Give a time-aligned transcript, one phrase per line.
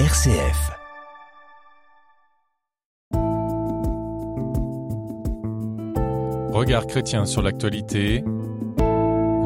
[0.00, 0.72] RCF.
[6.52, 8.24] Regard chrétien sur l'actualité.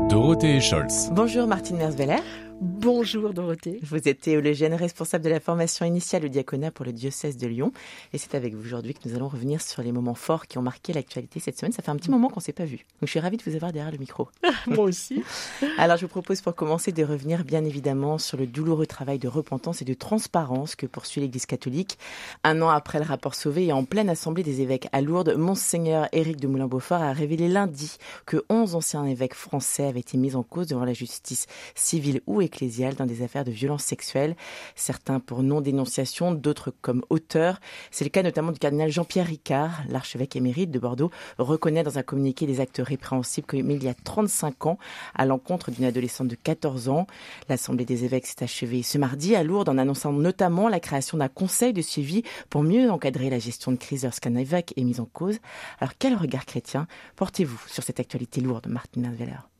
[0.08, 1.10] Dorothée Scholz.
[1.12, 2.22] Bonjour Martine Mersveller.
[2.60, 3.78] Bonjour Dorothée.
[3.82, 7.72] Vous êtes théologienne responsable de la formation initiale au diaconat pour le diocèse de Lyon.
[8.12, 10.62] Et c'est avec vous aujourd'hui que nous allons revenir sur les moments forts qui ont
[10.62, 11.70] marqué l'actualité cette semaine.
[11.70, 12.78] Ça fait un petit moment qu'on ne s'est pas vu.
[12.78, 14.28] Donc je suis ravie de vous avoir derrière le micro.
[14.66, 15.22] Moi aussi.
[15.78, 19.28] Alors je vous propose pour commencer de revenir bien évidemment sur le douloureux travail de
[19.28, 21.96] repentance et de transparence que poursuit l'Église catholique.
[22.42, 26.08] Un an après le rapport Sauvé et en pleine assemblée des évêques à Lourdes, Monseigneur
[26.10, 30.42] Éric de Moulin-Beaufort a révélé lundi que 11 anciens évêques français avaient été mis en
[30.42, 31.46] cause devant la justice
[31.76, 34.34] civile ou ecclésiale dans des affaires de violences sexuelles,
[34.74, 37.60] certains pour non-dénonciation, d'autres comme auteurs.
[37.92, 42.02] C'est le cas notamment du cardinal Jean-Pierre Ricard, l'archevêque émérite de Bordeaux, reconnaît dans un
[42.02, 44.78] communiqué des actes répréhensibles commis il y a 35 ans
[45.14, 47.06] à l'encontre d'une adolescente de 14 ans.
[47.48, 51.28] L'Assemblée des évêques s'est achevée ce mardi à Lourdes en annonçant notamment la création d'un
[51.28, 55.06] conseil de suivi pour mieux encadrer la gestion de crise lorsqu'un évêque est mis en
[55.06, 55.38] cause.
[55.80, 59.57] Alors quel regard chrétien portez-vous sur cette actualité lourde, Martin Veller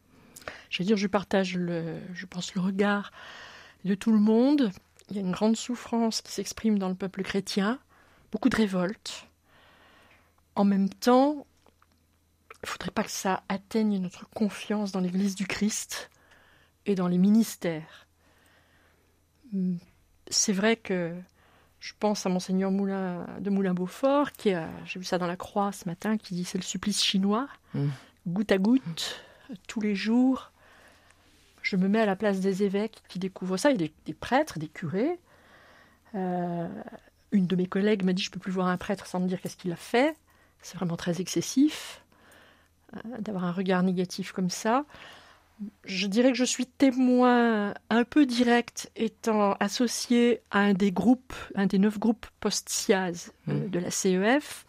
[0.71, 3.13] je veux dire, je partage, le, je pense, le regard
[3.85, 4.71] de tout le monde.
[5.11, 7.79] Il y a une grande souffrance qui s'exprime dans le peuple chrétien,
[8.31, 9.27] beaucoup de révolte.
[10.55, 11.47] En même temps,
[12.51, 16.11] il ne faudrait pas que ça atteigne notre confiance dans l'Église du Christ
[16.87, 18.07] et dans les ministères.
[20.29, 21.15] C'est vrai que
[21.81, 25.71] je pense à Monseigneur Moulin de Moulin-Beaufort, qui a, j'ai vu ça dans la croix
[25.73, 27.87] ce matin, qui dit c'est le supplice chinois, mmh.
[28.27, 29.25] goutte à goutte,
[29.67, 30.53] tous les jours,
[31.63, 34.15] je me mets à la place des évêques qui découvrent ça, il y a des,
[34.15, 35.19] prêtres, des curés.
[36.15, 36.69] Euh,
[37.33, 39.41] une de mes collègues m'a dit je peux plus voir un prêtre sans me dire
[39.41, 40.17] qu'est-ce qu'il a fait.
[40.63, 42.03] C'est vraiment très excessif
[42.97, 44.85] euh, d'avoir un regard négatif comme ça.
[45.85, 51.35] Je dirais que je suis témoin un peu direct, étant associé à un des groupes,
[51.57, 53.71] un des neuf groupes post-SIAZ euh, mmh.
[53.71, 54.67] de la CEF,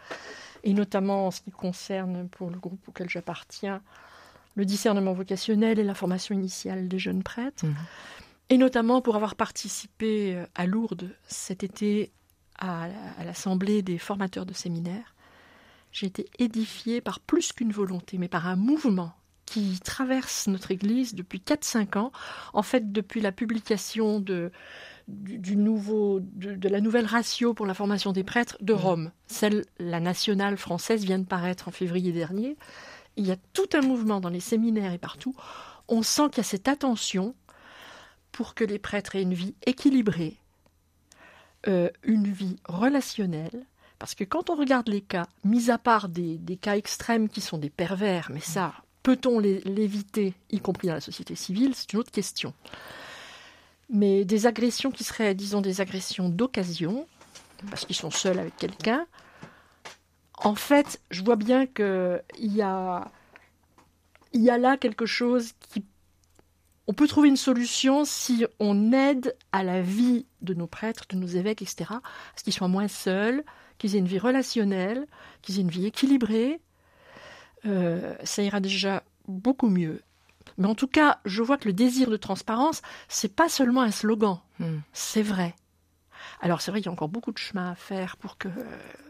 [0.63, 3.81] et notamment en ce qui concerne pour le groupe auquel j'appartiens,
[4.55, 7.75] le discernement vocationnel et la formation initiale des jeunes prêtres, mhm.
[8.49, 12.11] et notamment pour avoir participé euh, à Lourdes cet été
[12.57, 12.89] à,
[13.23, 15.15] l'Assemblée des formateurs de séminaires.
[15.91, 19.13] J'ai été édifiée par plus qu'une volonté, mais par un mouvement
[19.45, 22.11] qui traverse notre Église depuis 4-5 ans,
[22.53, 24.51] en fait depuis la publication de,
[25.07, 28.79] du, nouveau, de, la nouvelle ratio pour la formation des prêtres de mhm.
[28.79, 29.11] Rome.
[29.25, 32.57] Celle, la nationale française, vient de paraître en février dernier
[33.19, 35.35] il y a tout un mouvement dans les séminaires et partout.
[35.89, 37.35] On sent qu'il y a cette attention
[38.31, 40.37] pour que les prêtres aient une vie équilibrée,
[41.67, 43.65] euh, une vie relationnelle,
[43.99, 47.57] parce que quand on regarde les cas, mis à part des, cas extrêmes qui sont
[47.57, 52.11] des pervers, mais ça, peut-on l'éviter, y compris dans la société civile, c'est une autre
[52.11, 52.53] question.
[53.89, 57.05] Mais des agressions qui seraient, disons, des agressions d'occasion,
[57.69, 59.05] parce qu'ils sont seuls avec quelqu'un,
[60.43, 63.11] en fait, je vois bien qu'il y a,
[64.33, 65.83] il y a là quelque chose qui...
[66.87, 71.17] On peut trouver une solution si on aide à la vie de nos prêtres, de
[71.17, 72.01] nos évêques, etc., à
[72.35, 73.43] ce qu'ils soient moins seuls,
[73.77, 75.05] qu'ils aient une vie relationnelle,
[75.41, 76.59] qu'ils aient une vie équilibrée.
[77.65, 80.01] Euh, ça ira déjà beaucoup mieux.
[80.57, 83.91] Mais en tout cas, je vois que le désir de transparence, c'est pas seulement un
[83.91, 84.39] slogan.
[84.57, 84.79] Hmm.
[84.93, 85.53] C'est vrai.
[86.41, 88.47] Alors c'est vrai qu'il y a encore beaucoup de chemin à faire pour que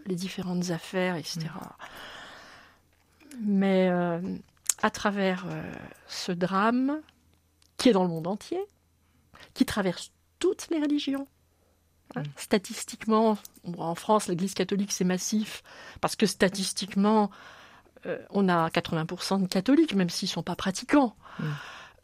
[0.05, 1.41] les différentes affaires, etc.
[3.39, 4.19] Mais euh,
[4.81, 5.61] à travers euh,
[6.07, 7.01] ce drame
[7.77, 8.59] qui est dans le monde entier,
[9.53, 11.27] qui traverse toutes les religions,
[12.15, 12.25] hein, mm.
[12.35, 13.37] Statistiquement,
[13.77, 15.63] en France, l'Église catholique, c'est massif,
[16.01, 17.29] parce que statistiquement,
[18.05, 21.15] euh, on a 80% de catholiques, même s'ils ne sont pas pratiquants.
[21.39, 21.43] Mm.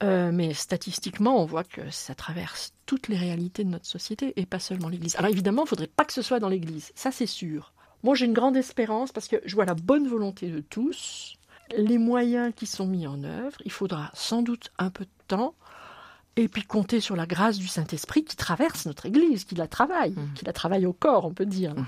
[0.04, 4.46] Euh, mais statistiquement, on voit que ça traverse toutes les réalités de notre société et
[4.46, 5.16] pas seulement l'Église.
[5.16, 7.74] Alors évidemment, il ne faudrait pas que ce soit dans l'Église, ça c'est sûr.
[8.04, 11.38] Moi j'ai une grande espérance parce que je vois la bonne volonté de tous,
[11.76, 15.56] les moyens qui sont mis en œuvre, il faudra sans doute un peu de temps,
[16.36, 20.12] et puis compter sur la grâce du Saint-Esprit qui traverse notre Église, qui la travaille,
[20.12, 20.34] mmh.
[20.36, 21.74] qui la travaille au corps, on peut dire.
[21.74, 21.86] Mmh.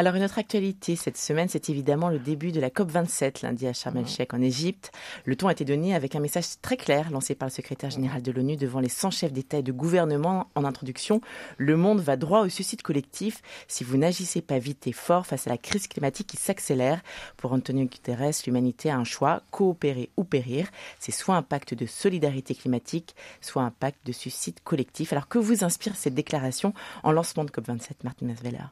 [0.00, 3.72] Alors une autre actualité cette semaine, c'est évidemment le début de la COP27 lundi à
[3.72, 4.92] Sharm el-Sheikh en Égypte.
[5.24, 8.22] Le ton a été donné avec un message très clair lancé par le secrétaire général
[8.22, 11.20] de l'ONU devant les 100 chefs d'État et de gouvernement en introduction.
[11.56, 15.48] Le monde va droit au suicide collectif si vous n'agissez pas vite et fort face
[15.48, 17.02] à la crise climatique qui s'accélère.
[17.36, 20.68] Pour Antonio Guterres, l'humanité a un choix, coopérer ou périr.
[21.00, 25.12] C'est soit un pacte de solidarité climatique, soit un pacte de suicide collectif.
[25.12, 26.72] Alors que vous inspire cette déclaration
[27.02, 28.66] en lancement de COP27, Martinez Veller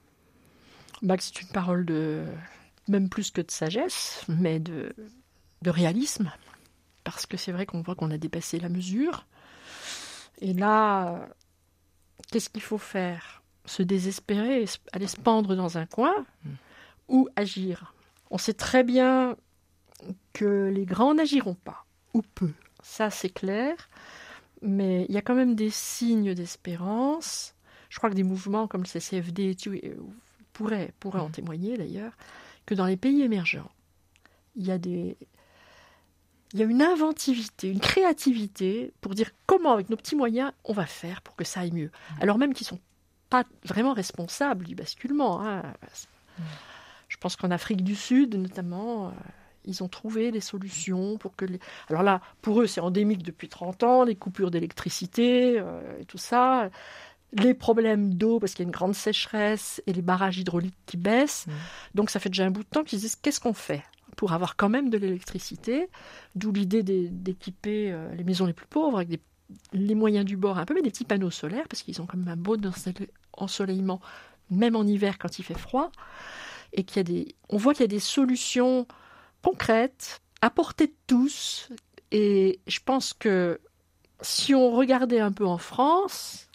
[1.03, 2.25] bah, c'est une parole de
[2.89, 4.95] même plus que de sagesse, mais de,
[5.65, 6.31] réalisme,
[7.03, 9.27] parce que c'est vrai qu'on voit qu'on a dépassé la mesure.
[10.41, 11.29] Et là,
[12.31, 13.43] qu'est-ce qu'il faut faire?
[13.65, 16.25] Se désespérer, aller se pendre dans un coin,
[17.09, 17.95] ou agir.
[18.31, 19.37] On sait très bien
[20.33, 21.85] que les grands n'agiront pas,
[22.15, 22.53] ou peu.
[22.81, 23.89] Ça, c'est clair.
[24.63, 27.55] Mais il y a quand même des signes d'espérance.
[27.89, 29.57] Je crois que des mouvements comme le CCFD
[30.57, 31.33] pourraient, pourraient en mm.
[31.33, 32.13] témoigner d'ailleurs,
[32.65, 33.71] que dans les pays émergents,
[34.57, 35.19] il y a des,
[36.55, 40.73] il y a une inventivité, une créativité pour dire comment, avec nos petits moyens, on
[40.73, 41.91] va faire pour que ça aille mieux.
[41.91, 42.23] Mm.
[42.23, 42.81] Alors même qu'ils ne sont
[43.29, 45.43] pas vraiment responsables du basculement.
[45.43, 45.63] Hein.
[46.39, 46.43] Mm.
[47.09, 49.11] Je pense qu'en Afrique du Sud, notamment, euh,
[49.67, 51.61] ils ont trouvé des solutions pour que les...
[51.89, 56.19] Alors là, pour eux, c'est endémique depuis 30 ans, les coupures d'électricité euh, et tout
[56.19, 56.71] ça,
[57.33, 60.97] les problèmes d'eau parce qu'il y a une grande sécheresse et les barrages hydrauliques qui
[60.97, 61.47] baissent.
[61.47, 61.53] Mm.
[61.95, 63.83] Donc ça fait déjà un bout de temps qu'ils disent qu'est-ce qu'on fait
[64.17, 65.89] pour avoir quand même de l'électricité,
[66.35, 69.21] d'où l'idée d'équiper euh, les maisons les plus pauvres avec
[69.73, 72.17] les moyens du bord un peu, mais des petits panneaux solaires, parce qu'ils ont quand
[72.17, 72.57] même un beau
[73.35, 74.01] ensoleillement,
[74.51, 75.93] même en hiver quand il fait froid,
[76.73, 78.87] et qu'il y a des, on voit qu'il y a des solutions
[79.43, 81.69] concrètes, à portée de tous,
[82.11, 83.61] et je pense que
[84.21, 86.46] si on regardait un peu en France,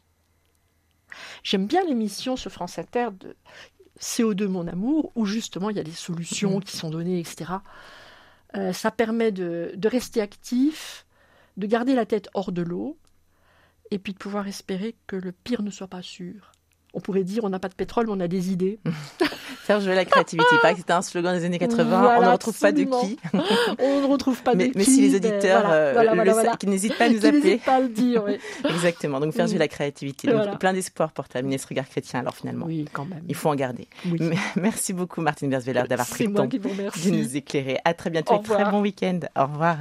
[1.43, 3.35] j'aime bien l'émission sur France Inter de,
[3.99, 7.51] CO2 mon amour, où justement il y a des solutions qui sont données, etc.
[8.55, 11.05] Euh, ça permet de, de, rester actif,
[11.57, 12.97] de garder la tête hors de l'eau,
[13.91, 16.51] et puis de pouvoir espérer que le pire ne soit pas sûr
[16.93, 18.79] on pourrait dire on n'a pas de pétrole, mais on a des idées.
[19.63, 20.55] Faire jouer la créativité.
[20.61, 22.17] Pas que c'était un slogan des années 80.
[22.19, 23.19] on ne retrouve pas de qui.
[23.79, 24.71] on ne retrouve pas de qui.
[24.75, 27.57] Mais si les auditeurs euh, qui n'hésitent pas à nous appeler.
[27.57, 28.37] pas à le dire, oui.
[28.69, 29.19] Exactement.
[29.19, 30.31] Donc faire jouer la créativité.
[30.31, 32.21] Donc, plein d'espoir pour terminer ce regard chrétien.
[32.21, 33.21] Alors finalement, oui, quand même.
[33.27, 33.87] il faut en garder.
[34.55, 37.77] Merci beaucoup Martine Versveller d'avoir pris le temps de nous éclairer.
[37.85, 39.19] À très bientôt et très bon week-end.
[39.35, 39.77] Au revoir.